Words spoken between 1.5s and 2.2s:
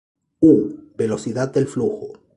del flujo.